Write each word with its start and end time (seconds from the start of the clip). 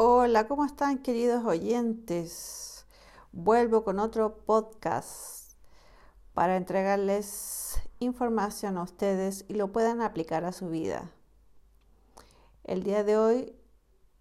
Hola, 0.00 0.46
¿cómo 0.46 0.64
están 0.64 0.98
queridos 0.98 1.44
oyentes? 1.44 2.86
Vuelvo 3.32 3.82
con 3.82 3.98
otro 3.98 4.36
podcast 4.46 5.54
para 6.34 6.56
entregarles 6.56 7.80
información 7.98 8.76
a 8.76 8.84
ustedes 8.84 9.44
y 9.48 9.54
lo 9.54 9.72
puedan 9.72 10.00
aplicar 10.00 10.44
a 10.44 10.52
su 10.52 10.68
vida. 10.68 11.10
El 12.62 12.84
día 12.84 13.02
de 13.02 13.18
hoy 13.18 13.56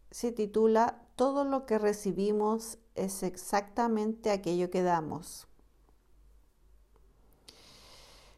se 0.10 0.32
titula 0.32 1.00
Todo 1.16 1.44
lo 1.44 1.68
que 1.68 1.78
recibimos 1.78 2.80
es 2.96 3.22
exactamente 3.22 4.32
aquello 4.32 4.72
que 4.72 4.82
damos. 4.82 5.48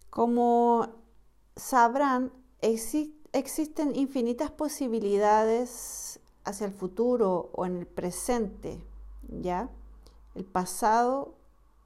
Como 0.10 0.90
sabrán, 1.56 2.34
existen 2.60 3.96
infinitas 3.96 4.52
posibilidades 4.52 6.20
hacia 6.50 6.68
el 6.68 6.74
futuro 6.74 7.50
o 7.54 7.66
en 7.66 7.78
el 7.78 7.88
presente, 7.88 8.84
¿ya? 9.30 9.70
El 10.36 10.46
pasado 10.46 11.36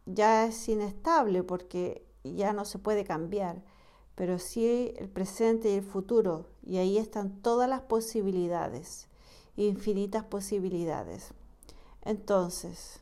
ya 0.06 0.46
es 0.46 0.68
inestable 0.68 1.44
porque 1.44 2.06
ya 2.24 2.54
no 2.54 2.66
se 2.66 2.80
puede 2.80 3.06
cambiar, 3.06 3.62
pero 4.16 4.40
sí 4.40 4.94
el 4.98 5.10
presente 5.10 5.70
y 5.70 5.78
el 5.78 5.84
futuro, 5.84 6.46
y 6.66 6.78
ahí 6.78 6.98
están 6.98 7.42
todas 7.42 7.70
las 7.70 7.82
posibilidades, 7.82 9.08
infinitas 9.56 10.24
posibilidades. 10.24 11.34
Entonces, 12.04 13.00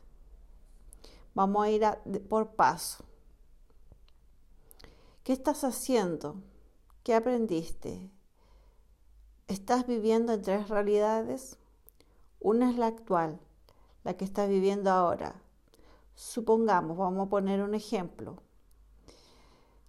vamos 1.34 1.64
a 1.64 1.70
ir 1.70 1.82
por 2.28 2.54
paso. 2.54 3.04
¿Qué 5.24 5.32
estás 5.32 5.64
haciendo? 5.64 6.36
¿Qué 7.04 7.14
aprendiste? 7.14 8.10
Estás 9.52 9.86
viviendo 9.86 10.32
en 10.32 10.40
tres 10.40 10.70
realidades. 10.70 11.58
Una 12.40 12.70
es 12.70 12.78
la 12.78 12.86
actual, 12.86 13.38
la 14.02 14.14
que 14.14 14.24
estás 14.24 14.48
viviendo 14.48 14.90
ahora. 14.90 15.34
Supongamos, 16.14 16.96
vamos 16.96 17.26
a 17.26 17.28
poner 17.28 17.60
un 17.60 17.74
ejemplo, 17.74 18.38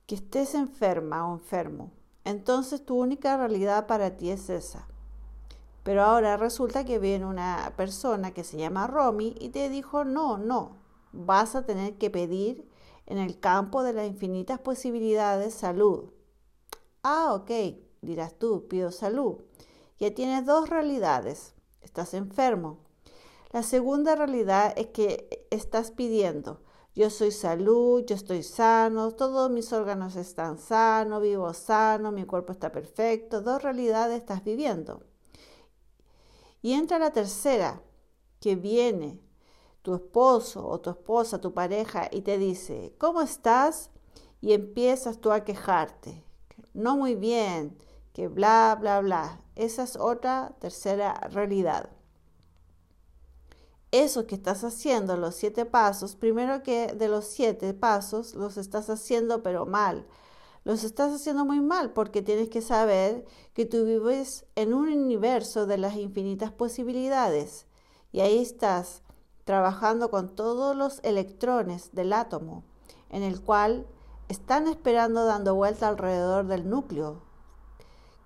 que 0.05 0.15
estés 0.15 0.53
enferma 0.53 1.29
o 1.29 1.35
enfermo. 1.35 1.93
Entonces 2.25 2.85
tu 2.85 2.99
única 2.99 3.37
realidad 3.37 3.87
para 3.87 4.17
ti 4.17 4.31
es 4.31 4.49
esa. 4.49 4.85
Pero 5.83 6.03
ahora 6.03 6.35
resulta 6.35 6.83
que 6.83 6.99
viene 6.99 7.25
una 7.25 7.71
persona 7.77 8.33
que 8.33 8.43
se 8.43 8.57
llama 8.57 8.87
Romy 8.87 9.33
y 9.39 9.47
te 9.47 9.69
dijo, 9.69 10.03
no, 10.03 10.37
no, 10.37 10.75
vas 11.13 11.55
a 11.55 11.65
tener 11.65 11.97
que 11.97 12.09
pedir 12.09 12.69
en 13.05 13.17
el 13.17 13.39
campo 13.39 13.81
de 13.83 13.93
las 13.93 14.07
infinitas 14.07 14.59
posibilidades 14.59 15.53
salud. 15.53 16.11
Ah, 17.01 17.33
ok, 17.33 17.82
dirás 18.03 18.37
tú, 18.37 18.67
pido 18.67 18.91
salud. 18.91 19.37
Ya 19.99 20.13
tienes 20.13 20.45
dos 20.45 20.69
realidades. 20.69 21.53
Estás 21.81 22.13
enfermo. 22.13 22.79
La 23.51 23.63
segunda 23.63 24.15
realidad 24.15 24.73
es 24.77 24.87
que 24.87 25.47
estás 25.51 25.91
pidiendo. 25.91 26.61
Yo 26.95 27.09
soy 27.09 27.31
salud, 27.31 28.03
yo 28.05 28.15
estoy 28.15 28.43
sano, 28.43 29.11
todos 29.11 29.49
mis 29.49 29.73
órganos 29.73 30.15
están 30.15 30.59
sanos, 30.59 31.21
vivo 31.21 31.51
sano, 31.53 32.11
mi 32.11 32.25
cuerpo 32.25 32.51
está 32.51 32.71
perfecto. 32.71 33.41
Dos 33.41 33.63
realidades 33.63 34.19
estás 34.19 34.43
viviendo. 34.43 35.03
Y 36.61 36.73
entra 36.73 36.99
la 36.99 37.11
tercera, 37.11 37.81
que 38.39 38.55
viene 38.55 39.21
tu 39.81 39.95
esposo 39.95 40.67
o 40.67 40.79
tu 40.79 40.89
esposa, 40.89 41.41
tu 41.41 41.53
pareja, 41.53 42.09
y 42.11 42.21
te 42.21 42.37
dice, 42.37 42.95
¿cómo 42.97 43.21
estás? 43.21 43.89
Y 44.39 44.53
empiezas 44.53 45.19
tú 45.19 45.31
a 45.31 45.43
quejarte. 45.43 46.23
No 46.73 46.97
muy 46.97 47.15
bien, 47.15 47.77
que 48.13 48.27
bla, 48.27 48.77
bla, 48.79 49.01
bla. 49.01 49.39
Esa 49.55 49.83
es 49.83 49.95
otra 49.97 50.55
tercera 50.59 51.13
realidad. 51.31 51.89
Eso 53.91 54.25
que 54.25 54.35
estás 54.35 54.63
haciendo, 54.63 55.17
los 55.17 55.35
siete 55.35 55.65
pasos, 55.65 56.15
primero 56.15 56.63
que 56.63 56.87
de 56.87 57.07
los 57.07 57.25
siete 57.25 57.73
pasos 57.73 58.33
los 58.33 58.57
estás 58.57 58.89
haciendo 58.89 59.43
pero 59.43 59.65
mal. 59.65 60.07
Los 60.63 60.83
estás 60.83 61.13
haciendo 61.13 61.45
muy 61.45 61.59
mal 61.59 61.91
porque 61.91 62.21
tienes 62.21 62.49
que 62.49 62.61
saber 62.61 63.25
que 63.53 63.65
tú 63.65 63.85
vives 63.85 64.45
en 64.55 64.73
un 64.73 64.87
universo 64.89 65.67
de 65.67 65.77
las 65.77 65.95
infinitas 65.95 66.51
posibilidades 66.51 67.67
y 68.11 68.21
ahí 68.21 68.39
estás 68.39 69.03
trabajando 69.43 70.09
con 70.09 70.35
todos 70.35 70.75
los 70.75 70.99
electrones 71.03 71.91
del 71.93 72.13
átomo 72.13 72.63
en 73.09 73.23
el 73.23 73.41
cual 73.41 73.85
están 74.29 74.67
esperando 74.67 75.25
dando 75.25 75.53
vuelta 75.53 75.89
alrededor 75.89 76.47
del 76.47 76.69
núcleo 76.69 77.21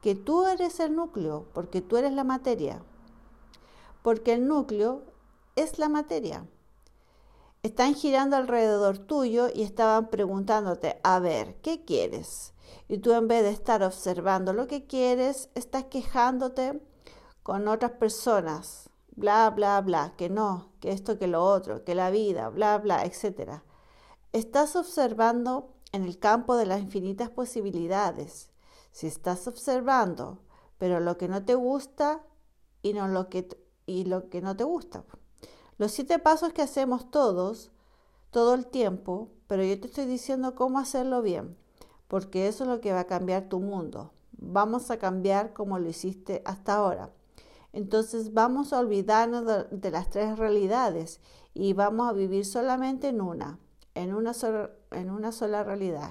que 0.01 0.15
tú 0.15 0.45
eres 0.45 0.79
el 0.79 0.95
núcleo, 0.95 1.47
porque 1.53 1.81
tú 1.81 1.97
eres 1.97 2.13
la 2.13 2.23
materia. 2.23 2.81
Porque 4.01 4.33
el 4.33 4.47
núcleo 4.47 5.03
es 5.55 5.79
la 5.79 5.89
materia. 5.89 6.45
Están 7.63 7.95
girando 7.95 8.35
alrededor 8.35 8.99
tuyo 8.99 9.47
y 9.53 9.63
estaban 9.63 10.09
preguntándote, 10.09 10.99
a 11.03 11.19
ver, 11.19 11.55
¿qué 11.61 11.83
quieres? 11.83 12.53
Y 12.87 12.99
tú 12.99 13.11
en 13.11 13.27
vez 13.27 13.43
de 13.43 13.49
estar 13.49 13.83
observando 13.83 14.53
lo 14.53 14.67
que 14.67 14.85
quieres, 14.85 15.49
estás 15.55 15.85
quejándote 15.85 16.79
con 17.43 17.67
otras 17.67 17.91
personas, 17.93 18.89
bla, 19.15 19.49
bla, 19.49 19.81
bla, 19.81 20.13
que 20.15 20.29
no, 20.29 20.69
que 20.79 20.91
esto, 20.91 21.17
que 21.17 21.27
lo 21.27 21.43
otro, 21.43 21.83
que 21.83 21.95
la 21.95 22.11
vida, 22.11 22.49
bla, 22.49 22.77
bla, 22.77 23.03
etc. 23.03 23.61
Estás 24.31 24.75
observando 24.75 25.73
en 25.91 26.03
el 26.03 26.19
campo 26.19 26.55
de 26.55 26.65
las 26.65 26.81
infinitas 26.81 27.29
posibilidades 27.29 28.49
si 28.97 29.05
estás 29.05 29.47
observando, 29.47 30.39
pero 30.79 30.99
lo 30.99 31.19
que 31.19 31.27
no 31.27 31.45
te 31.45 31.53
gusta 31.53 32.23
y, 32.81 32.93
no 32.93 33.07
lo, 33.07 33.29
que, 33.29 33.47
y 33.85 34.05
lo 34.05 34.27
que 34.27 34.41
no 34.41 34.57
te 34.57 34.63
gusta. 34.63 35.03
Los 35.77 35.91
siete 35.91 36.17
pasos 36.17 36.51
que 36.51 36.63
hacemos 36.63 37.11
todos, 37.11 37.69
todo 38.31 38.55
el 38.55 38.65
tiempo, 38.65 39.29
pero 39.45 39.63
yo 39.63 39.79
te 39.79 39.85
estoy 39.85 40.07
diciendo 40.07 40.55
cómo 40.55 40.79
hacerlo 40.79 41.21
bien, 41.21 41.55
porque 42.07 42.47
eso 42.47 42.63
es 42.63 42.71
lo 42.71 42.81
que 42.81 42.91
va 42.91 43.01
a 43.01 43.05
cambiar 43.05 43.49
tu 43.49 43.59
mundo. 43.59 44.13
Vamos 44.31 44.89
a 44.89 44.97
cambiar 44.97 45.53
como 45.53 45.77
lo 45.77 45.87
hiciste 45.87 46.41
hasta 46.43 46.73
ahora. 46.73 47.11
Entonces 47.73 48.33
vamos 48.33 48.73
a 48.73 48.79
olvidarnos 48.79 49.45
de, 49.69 49.91
las 49.91 50.09
tres 50.09 50.39
realidades 50.39 51.21
y 51.53 51.73
vamos 51.73 52.09
a 52.09 52.13
vivir 52.13 52.47
solamente 52.47 53.09
en 53.09 53.21
una, 53.21 53.59
en 53.93 54.15
una 54.15 54.33
sola, 54.33 54.71
en 54.89 55.11
una 55.11 55.31
sola 55.31 55.63
realidad. 55.63 56.09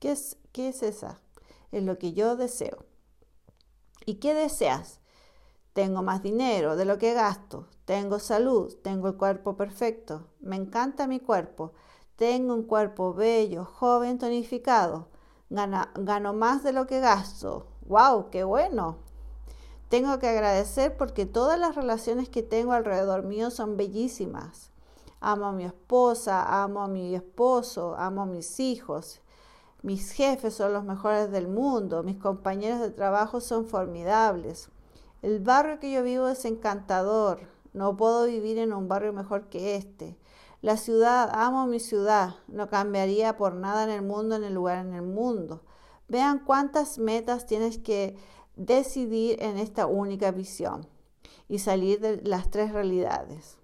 ¿Qué 0.00 0.12
es, 0.12 0.36
¿Qué 0.52 0.68
es 0.68 0.82
esa? 0.82 1.22
Es 1.72 1.82
lo 1.82 1.98
que 1.98 2.12
yo 2.12 2.36
deseo. 2.36 2.84
¿Y 4.06 4.14
qué 4.14 4.34
deseas? 4.34 5.00
Tengo 5.72 6.02
más 6.02 6.22
dinero 6.22 6.76
de 6.76 6.84
lo 6.84 6.98
que 6.98 7.14
gasto, 7.14 7.66
tengo 7.84 8.18
salud, 8.18 8.74
tengo 8.82 9.08
el 9.08 9.16
cuerpo 9.16 9.56
perfecto, 9.56 10.26
me 10.40 10.56
encanta 10.56 11.06
mi 11.06 11.20
cuerpo, 11.20 11.72
tengo 12.16 12.54
un 12.54 12.64
cuerpo 12.64 13.14
bello, 13.14 13.64
joven, 13.64 14.18
tonificado, 14.18 15.08
gano 15.50 16.32
más 16.32 16.62
de 16.64 16.72
lo 16.72 16.86
que 16.86 17.00
gasto. 17.00 17.66
¡Wow! 17.86 18.30
¡Qué 18.30 18.44
bueno! 18.44 18.96
Tengo 19.88 20.18
que 20.18 20.28
agradecer 20.28 20.96
porque 20.96 21.24
todas 21.24 21.58
las 21.58 21.74
relaciones 21.74 22.28
que 22.28 22.42
tengo 22.42 22.72
alrededor 22.72 23.22
mío 23.22 23.50
son 23.50 23.76
bellísimas. 23.76 24.70
Amo 25.20 25.46
a 25.46 25.52
mi 25.52 25.64
esposa, 25.64 26.62
amo 26.62 26.82
a 26.82 26.88
mi 26.88 27.14
esposo, 27.14 27.94
amo 27.96 28.22
a 28.22 28.26
mis 28.26 28.60
hijos. 28.60 29.20
Mis 29.82 30.10
jefes 30.10 30.54
son 30.54 30.72
los 30.72 30.84
mejores 30.84 31.30
del 31.30 31.46
mundo, 31.46 32.02
mis 32.02 32.16
compañeros 32.16 32.80
de 32.80 32.90
trabajo 32.90 33.40
son 33.40 33.66
formidables. 33.66 34.70
El 35.22 35.40
barrio 35.40 35.78
que 35.78 35.92
yo 35.92 36.02
vivo 36.02 36.28
es 36.28 36.44
encantador, 36.44 37.40
no 37.72 37.96
puedo 37.96 38.26
vivir 38.26 38.58
en 38.58 38.72
un 38.72 38.88
barrio 38.88 39.12
mejor 39.12 39.48
que 39.48 39.76
este. 39.76 40.16
La 40.62 40.76
ciudad, 40.76 41.30
amo 41.32 41.68
mi 41.68 41.78
ciudad, 41.78 42.34
no 42.48 42.68
cambiaría 42.68 43.36
por 43.36 43.54
nada 43.54 43.84
en 43.84 43.90
el 43.90 44.02
mundo, 44.02 44.34
en 44.34 44.42
el 44.42 44.54
lugar 44.54 44.84
en 44.84 44.94
el 44.94 45.02
mundo. 45.02 45.62
Vean 46.08 46.40
cuántas 46.40 46.98
metas 46.98 47.46
tienes 47.46 47.78
que 47.78 48.16
decidir 48.56 49.40
en 49.40 49.58
esta 49.58 49.86
única 49.86 50.32
visión 50.32 50.88
y 51.48 51.60
salir 51.60 52.00
de 52.00 52.20
las 52.22 52.50
tres 52.50 52.72
realidades. 52.72 53.56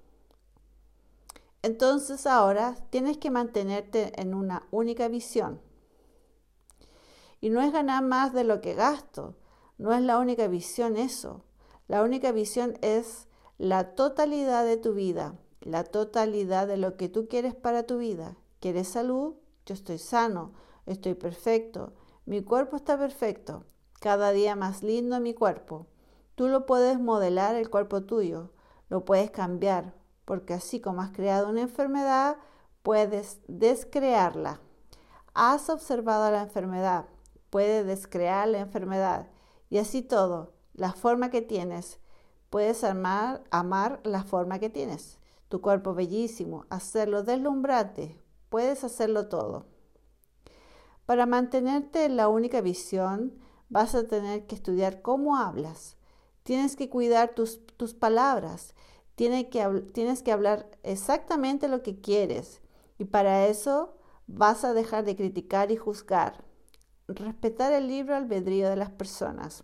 Entonces 1.62 2.26
ahora 2.26 2.76
tienes 2.90 3.18
que 3.18 3.30
mantenerte 3.30 4.12
en 4.20 4.34
una 4.34 4.68
única 4.70 5.08
visión. 5.08 5.60
Y 7.44 7.50
no 7.50 7.60
es 7.60 7.74
ganar 7.74 8.02
más 8.02 8.32
de 8.32 8.42
lo 8.42 8.62
que 8.62 8.72
gasto. 8.72 9.34
No 9.76 9.92
es 9.92 10.00
la 10.00 10.18
única 10.18 10.48
visión 10.48 10.96
eso. 10.96 11.44
La 11.88 12.02
única 12.02 12.32
visión 12.32 12.78
es 12.80 13.28
la 13.58 13.94
totalidad 13.94 14.64
de 14.64 14.78
tu 14.78 14.94
vida, 14.94 15.34
la 15.60 15.84
totalidad 15.84 16.66
de 16.66 16.78
lo 16.78 16.96
que 16.96 17.10
tú 17.10 17.28
quieres 17.28 17.54
para 17.54 17.82
tu 17.82 17.98
vida. 17.98 18.34
¿Quieres 18.60 18.88
salud? 18.88 19.34
Yo 19.66 19.74
estoy 19.74 19.98
sano, 19.98 20.54
estoy 20.86 21.12
perfecto, 21.12 21.92
mi 22.24 22.42
cuerpo 22.42 22.76
está 22.76 22.96
perfecto, 22.96 23.66
cada 24.00 24.32
día 24.32 24.56
más 24.56 24.82
lindo 24.82 25.20
mi 25.20 25.34
cuerpo. 25.34 25.86
Tú 26.36 26.48
lo 26.48 26.64
puedes 26.64 26.98
modelar 26.98 27.56
el 27.56 27.68
cuerpo 27.68 28.04
tuyo, 28.04 28.52
lo 28.88 29.04
puedes 29.04 29.30
cambiar, 29.30 29.92
porque 30.24 30.54
así 30.54 30.80
como 30.80 31.02
has 31.02 31.10
creado 31.10 31.50
una 31.50 31.60
enfermedad, 31.60 32.38
puedes 32.82 33.40
descrearla. 33.48 34.62
Has 35.34 35.68
observado 35.68 36.30
la 36.30 36.44
enfermedad, 36.44 37.04
puede 37.54 37.84
descrear 37.84 38.48
la 38.48 38.58
enfermedad 38.58 39.28
y 39.70 39.78
así 39.78 40.02
todo, 40.02 40.54
la 40.74 40.92
forma 40.92 41.30
que 41.30 41.40
tienes, 41.40 42.00
Puedes 42.54 42.84
amar, 42.84 43.42
amar 43.50 43.98
la 44.04 44.22
forma 44.22 44.60
que 44.60 44.70
tienes, 44.70 45.18
tu 45.48 45.60
cuerpo 45.60 45.92
bellísimo, 45.92 46.66
hacerlo 46.70 47.24
deslumbrante. 47.24 48.16
Puedes 48.48 48.84
hacerlo 48.84 49.26
todo. 49.26 49.66
Para 51.04 51.26
mantenerte 51.26 52.04
en 52.04 52.16
la 52.16 52.28
única 52.28 52.60
visión, 52.60 53.34
vas 53.70 53.96
a 53.96 54.06
tener 54.06 54.46
que 54.46 54.54
estudiar 54.54 55.02
cómo 55.02 55.36
hablas. 55.36 55.96
Tienes 56.44 56.76
que 56.76 56.88
cuidar 56.88 57.34
tus, 57.34 57.58
palabras. 57.98 58.76
Tienes 59.16 59.46
que, 59.46 59.66
tienes 59.92 60.22
que 60.22 60.30
hablar 60.30 60.70
exactamente 60.84 61.66
lo 61.66 61.82
que 61.82 62.00
quieres. 62.00 62.62
Y 62.98 63.06
para 63.06 63.48
eso 63.48 63.96
vas 64.28 64.62
a 64.62 64.74
dejar 64.74 65.04
de 65.04 65.16
criticar 65.16 65.72
y 65.72 65.76
juzgar. 65.76 66.44
Respetar 67.06 67.74
el 67.74 67.86
libro 67.86 68.16
albedrío 68.16 68.70
de 68.70 68.76
las 68.76 68.90
personas. 68.90 69.62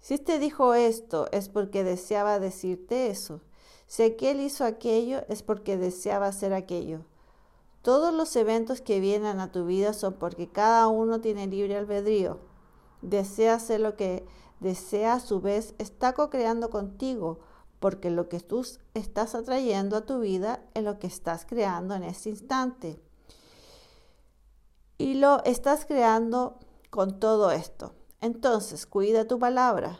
Si 0.00 0.16
te 0.16 0.38
dijo 0.38 0.72
esto 0.72 1.28
es 1.30 1.50
porque 1.50 1.84
deseaba 1.84 2.38
decirte 2.38 3.08
eso. 3.08 3.42
Si 3.86 4.02
aquel 4.02 4.40
hizo 4.40 4.64
aquello 4.64 5.20
es 5.28 5.42
porque 5.42 5.76
deseaba 5.76 6.28
hacer 6.28 6.54
aquello. 6.54 7.04
Todos 7.82 8.14
los 8.14 8.34
eventos 8.34 8.80
que 8.80 8.98
vienen 8.98 9.40
a 9.40 9.52
tu 9.52 9.66
vida 9.66 9.92
son 9.92 10.14
porque 10.14 10.48
cada 10.48 10.88
uno 10.88 11.20
tiene 11.20 11.46
libre 11.46 11.76
albedrío. 11.76 12.38
Desea 13.02 13.54
hacer 13.54 13.80
lo 13.80 13.94
que 13.94 14.24
desea 14.58 15.14
a 15.14 15.20
su 15.20 15.42
vez, 15.42 15.74
está 15.76 16.14
co-creando 16.14 16.70
contigo, 16.70 17.40
porque 17.78 18.08
lo 18.08 18.30
que 18.30 18.40
tú 18.40 18.66
estás 18.94 19.34
atrayendo 19.34 19.98
a 19.98 20.06
tu 20.06 20.20
vida 20.20 20.62
es 20.72 20.82
lo 20.82 20.98
que 20.98 21.06
estás 21.06 21.44
creando 21.44 21.94
en 21.94 22.04
este 22.04 22.30
instante. 22.30 23.02
Y 24.98 25.14
lo 25.14 25.42
estás 25.44 25.86
creando 25.86 26.58
con 26.90 27.18
todo 27.18 27.50
esto. 27.50 27.94
Entonces, 28.20 28.84
cuida 28.84 29.26
tu 29.26 29.38
palabra, 29.38 29.98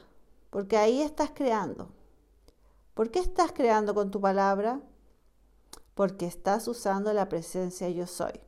porque 0.50 0.76
ahí 0.76 1.00
estás 1.00 1.30
creando. 1.34 1.88
¿Por 2.94 3.10
qué 3.10 3.20
estás 3.20 3.52
creando 3.52 3.94
con 3.94 4.10
tu 4.10 4.20
palabra? 4.20 4.80
porque 5.98 6.26
estás 6.26 6.68
usando 6.68 7.12
la 7.12 7.28
presencia 7.28 7.88
yo 7.88 8.06
soy. 8.06 8.38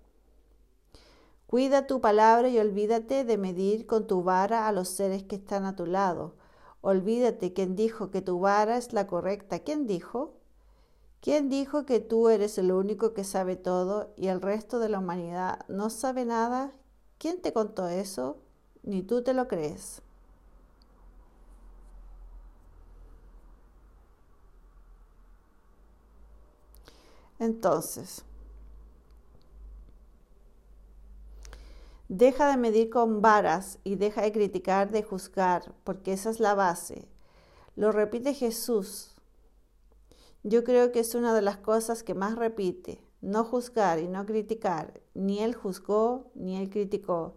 Cuida 1.49 1.89
tu 1.89 2.01
palabra 2.01 2.49
y 2.49 2.61
olvídate 2.61 3.25
de 3.25 3.39
medir 3.39 3.89
con 3.89 4.07
tu 4.07 4.23
vara 4.23 4.69
a 4.69 4.73
los 4.73 4.87
seres 4.87 5.25
que 5.25 5.35
están 5.35 5.65
a 5.65 5.75
tu 5.75 5.85
lado. 5.85 6.37
Olvídate 6.81 7.53
quién 7.53 7.75
dijo 7.75 8.13
que 8.13 8.23
tu 8.23 8.39
vara 8.39 8.77
es 8.77 8.93
la 8.93 9.09
correcta. 9.09 9.59
¿Quién 9.59 9.89
dijo? 9.89 10.37
¿Quién 11.21 11.49
dijo 11.51 11.85
que 11.85 12.01
tú 12.01 12.29
eres 12.31 12.57
el 12.59 12.73
único 12.73 13.13
que 13.15 13.25
sabe 13.25 13.57
todo 13.57 14.13
y 14.17 14.29
el 14.29 14.41
resto 14.41 14.79
de 14.79 14.89
la 14.89 14.99
humanidad 14.99 15.67
no 15.69 15.91
sabe 15.91 16.25
nada? 16.25 16.73
¿Quién 17.19 17.43
te 17.43 17.53
contó 17.53 17.89
eso? 17.89 18.39
Ni 18.83 19.03
tú 19.03 19.23
te 19.23 19.35
lo 19.35 19.47
crees. 19.47 20.03
Entonces, 27.39 28.23
deja 32.09 32.49
de 32.51 32.57
medir 32.57 32.91
con 32.91 33.23
varas 33.23 33.79
y 33.85 33.95
deja 33.97 34.23
de 34.23 34.33
criticar, 34.33 34.91
de 34.91 35.03
juzgar, 35.03 35.73
porque 35.85 36.13
esa 36.13 36.31
es 36.31 36.41
la 36.41 36.55
base. 36.55 37.09
Lo 37.77 37.93
repite 37.93 38.35
Jesús. 38.35 39.20
Yo 40.43 40.65
creo 40.65 40.93
que 40.93 41.01
es 41.01 41.15
una 41.15 41.35
de 41.35 41.43
las 41.43 41.59
cosas 41.59 42.03
que 42.03 42.15
más 42.15 42.37
repite. 42.37 43.05
No 43.21 43.45
juzgar 43.45 43.99
y 43.99 44.09
no 44.09 44.25
criticar. 44.25 45.01
Ni 45.15 45.41
él 45.41 45.55
juzgó, 45.55 46.31
ni 46.35 46.57
él 46.57 46.71
criticó. 46.71 47.35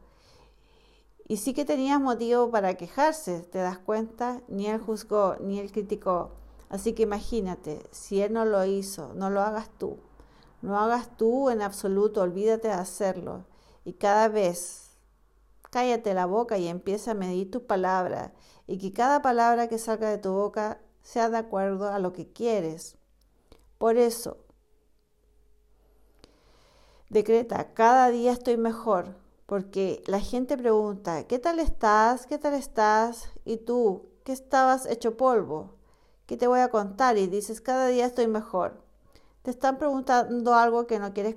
Y 1.27 1.37
sí 1.37 1.53
que 1.53 1.65
tenía 1.65 1.99
motivo 1.99 2.51
para 2.51 2.75
quejarse, 2.75 3.41
¿te 3.41 3.59
das 3.59 3.79
cuenta? 3.79 4.41
Ni 4.47 4.67
él 4.67 4.79
juzgó, 4.79 5.35
ni 5.39 5.59
él 5.59 5.71
criticó. 5.71 6.31
Así 6.73 6.93
que 6.93 7.03
imagínate, 7.03 7.85
si 7.91 8.19
Él 8.23 8.33
no 8.33 8.45
lo 8.45 8.65
hizo, 8.65 9.13
no 9.13 9.29
lo 9.29 9.41
hagas 9.41 9.69
tú. 9.77 9.99
No 10.63 10.79
hagas 10.79 11.17
tú 11.17 11.51
en 11.51 11.61
absoluto, 11.61 12.19
olvídate 12.19 12.67
de 12.69 12.73
hacerlo. 12.73 13.45
Y 13.85 13.93
cada 13.93 14.27
vez, 14.27 14.97
cállate 15.69 16.15
la 16.15 16.25
boca 16.25 16.57
y 16.57 16.67
empieza 16.67 17.11
a 17.11 17.13
medir 17.13 17.51
tus 17.51 17.61
palabras. 17.61 18.31
Y 18.65 18.79
que 18.79 18.91
cada 18.91 19.21
palabra 19.21 19.67
que 19.67 19.77
salga 19.77 20.09
de 20.09 20.17
tu 20.17 20.31
boca 20.33 20.79
sea 21.03 21.29
de 21.29 21.37
acuerdo 21.37 21.89
a 21.89 21.99
lo 21.99 22.13
que 22.13 22.31
quieres. 22.31 22.97
Por 23.77 23.97
eso, 23.97 24.37
decreta, 27.09 27.73
cada 27.73 28.09
día 28.09 28.31
estoy 28.31 28.57
mejor. 28.57 29.21
Porque 29.45 30.01
la 30.07 30.19
gente 30.19 30.57
pregunta, 30.57 31.25
¿qué 31.27 31.37
tal 31.37 31.59
estás? 31.59 32.25
¿Qué 32.25 32.37
tal 32.37 32.53
estás? 32.53 33.29
Y 33.45 33.57
tú, 33.57 34.07
¿qué 34.23 34.31
estabas 34.31 34.85
hecho 34.85 35.17
polvo? 35.17 35.75
¿Qué 36.25 36.37
te 36.37 36.47
voy 36.47 36.61
a 36.61 36.69
contar? 36.69 37.17
Y 37.17 37.27
dices, 37.27 37.59
cada 37.61 37.87
día 37.87 38.05
estoy 38.05 38.27
mejor. 38.27 38.81
Te 39.41 39.51
están 39.51 39.77
preguntando 39.77 40.55
algo 40.55 40.87
que 40.87 40.97
no 40.97 41.13
quieres 41.13 41.35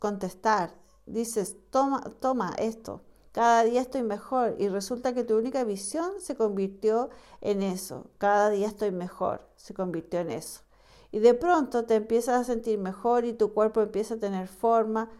contestar. 0.00 0.74
Dices, 1.06 1.56
toma, 1.70 2.02
toma 2.20 2.54
esto. 2.58 3.02
Cada 3.32 3.64
día 3.64 3.80
estoy 3.80 4.02
mejor. 4.02 4.56
Y 4.58 4.68
resulta 4.68 5.14
que 5.14 5.24
tu 5.24 5.36
única 5.36 5.64
visión 5.64 6.20
se 6.20 6.34
convirtió 6.36 7.10
en 7.40 7.62
eso. 7.62 8.10
Cada 8.18 8.50
día 8.50 8.66
estoy 8.66 8.90
mejor. 8.90 9.48
Se 9.56 9.74
convirtió 9.74 10.20
en 10.20 10.30
eso. 10.30 10.62
Y 11.10 11.20
de 11.20 11.34
pronto 11.34 11.84
te 11.84 11.94
empiezas 11.94 12.40
a 12.40 12.44
sentir 12.44 12.78
mejor 12.78 13.24
y 13.24 13.32
tu 13.32 13.52
cuerpo 13.52 13.80
empieza 13.80 14.14
a 14.14 14.18
tener 14.18 14.48
forma. 14.48 15.10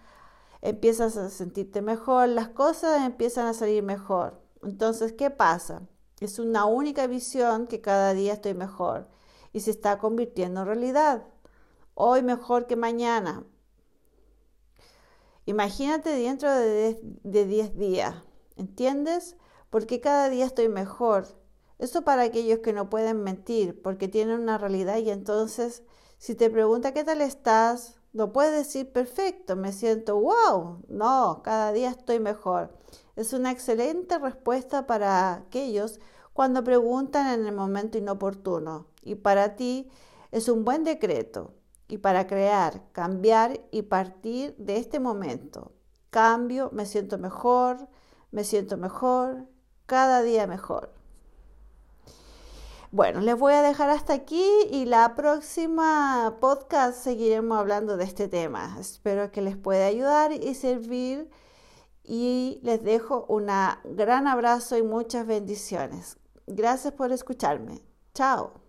Empiezas 0.61 1.17
a 1.17 1.31
sentirte 1.31 1.83
mejor. 1.83 2.29
Las 2.29 2.49
cosas 2.49 3.07
empiezan 3.07 3.47
a 3.47 3.55
salir 3.55 3.83
mejor. 3.83 4.41
Entonces, 4.63 5.13
¿qué 5.13 5.31
pasa? 5.31 5.83
Es 6.21 6.39
una 6.39 6.65
única 6.65 7.07
visión 7.07 7.67
que 7.67 7.81
cada 7.81 8.13
día 8.13 8.35
estoy 8.35 8.55
mejor 8.55 9.07
y 9.53 9.61
se 9.61 9.71
está 9.71 9.99
convirtiendo 9.99 10.61
en 10.61 10.67
realidad. 10.67 11.25
Hoy 11.95 12.23
mejor 12.23 12.67
que 12.67 12.77
mañana. 12.77 13.45
Imagínate 15.49 16.11
dentro 16.11 16.53
de 16.53 17.01
10 17.23 17.75
días, 17.79 18.23
¿entiendes? 18.57 19.35
Porque 19.71 19.99
cada 19.99 20.29
día 20.29 20.45
estoy 20.45 20.69
mejor. 20.69 21.27
Eso 21.79 22.03
para 22.03 22.21
aquellos 22.25 22.59
que 22.59 22.75
no 22.75 22.91
pueden 22.91 23.23
mentir, 23.23 23.81
porque 23.81 24.09
tienen 24.09 24.41
una 24.41 24.59
realidad 24.59 24.99
y 24.99 25.09
entonces 25.09 25.85
si 26.19 26.35
te 26.35 26.51
pregunta 26.51 26.93
qué 26.93 27.03
tal 27.03 27.23
estás, 27.23 27.99
no 28.13 28.31
puedes 28.31 28.53
decir 28.53 28.93
perfecto, 28.93 29.57
me 29.57 29.73
siento 29.73 30.21
wow. 30.21 30.85
No, 30.87 31.41
cada 31.43 31.73
día 31.73 31.89
estoy 31.93 32.21
mejor. 32.21 32.77
Es 33.17 33.33
una 33.33 33.51
excelente 33.51 34.19
respuesta 34.19 34.87
para 34.87 35.33
aquellos 35.33 35.99
cuando 36.35 36.63
preguntan 36.63 37.41
en 37.41 37.47
el 37.47 37.55
momento 37.55 37.97
inoportuno. 37.97 38.89
Y 39.01 39.15
para 39.15 39.57
ti 39.57 39.89
es 40.31 40.51
un 40.51 40.67
buen 40.67 40.85
decreto. 40.85 41.55
Y 41.89 41.99
para 41.99 42.27
crear, 42.27 42.83
cambiar 42.93 43.61
y 43.71 43.83
partir 43.83 44.55
de 44.59 44.77
este 44.77 45.01
momento. 45.01 45.73
Cambio, 46.11 46.71
me 46.73 46.87
siento 46.87 47.19
mejor, 47.19 47.89
me 48.31 48.45
siento 48.45 48.77
mejor, 48.77 49.47
cada 49.87 50.23
día 50.23 50.47
mejor. 50.47 50.93
Bueno, 52.91 53.21
les 53.21 53.39
voy 53.39 53.53
a 53.53 53.61
dejar 53.61 53.91
hasta 53.91 54.15
aquí 54.15 54.49
y 54.71 54.87
la 54.87 55.15
próxima 55.15 56.37
podcast 56.41 57.03
seguiremos 57.03 57.59
hablando 57.59 57.99
de 57.99 58.05
este 58.05 58.29
tema. 58.29 58.77
Espero 58.81 59.31
que 59.31 59.43
les 59.43 59.59
pueda 59.59 59.87
ayudar 59.87 60.33
y 60.33 60.55
servir 60.55 61.29
y 62.03 62.61
les 62.63 62.83
dejo 62.83 63.27
un 63.29 63.51
gran 63.85 64.27
abrazo 64.27 64.79
y 64.79 64.83
muchas 64.83 65.27
bendiciones. 65.27 66.17
Gracias 66.47 66.95
por 66.95 67.13
escucharme. 67.13 67.83
Chao. 68.15 68.68